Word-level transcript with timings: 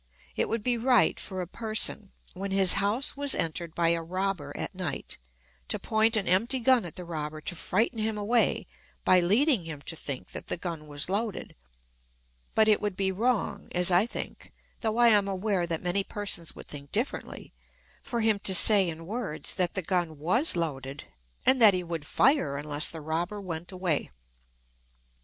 It 0.35 0.49
would 0.49 0.63
be 0.63 0.79
right 0.79 1.19
for 1.19 1.41
a 1.41 1.47
person, 1.47 2.11
when 2.33 2.49
his 2.49 2.73
house 2.81 3.15
was 3.15 3.35
entered 3.35 3.75
by 3.75 3.89
a 3.89 4.01
robber 4.01 4.51
at 4.57 4.73
night, 4.73 5.19
to 5.67 5.77
point 5.77 6.17
an 6.17 6.27
empty 6.27 6.57
gun 6.59 6.85
at 6.85 6.95
the 6.95 7.05
robber 7.05 7.39
to 7.41 7.55
frighten 7.55 7.99
him 7.99 8.17
away 8.17 8.65
by 9.05 9.19
leading 9.19 9.65
him 9.65 9.79
to 9.83 9.95
think 9.95 10.31
that 10.31 10.47
the 10.47 10.57
gun 10.57 10.87
was 10.87 11.07
loaded; 11.07 11.55
but 12.55 12.67
it 12.67 12.81
would 12.81 12.95
be 12.95 13.11
wrong, 13.11 13.69
as 13.73 13.91
I 13.91 14.07
think 14.07 14.51
though 14.79 14.97
I 14.97 15.09
am 15.09 15.27
aware 15.27 15.67
that 15.67 15.83
many 15.83 16.03
persons 16.03 16.55
would 16.55 16.67
think 16.67 16.91
differently 16.91 17.53
for 18.01 18.21
him 18.21 18.39
to 18.39 18.55
say 18.55 18.89
in 18.89 19.05
words 19.05 19.53
that 19.53 19.75
the 19.75 19.83
gun 19.83 20.17
was 20.17 20.55
loaded, 20.55 21.03
and 21.45 21.61
that 21.61 21.75
he 21.75 21.83
would 21.83 22.07
fire 22.07 22.57
unless 22.57 22.89
the 22.89 23.01
robber 23.01 23.39
went 23.39 23.71
away. 23.71 24.09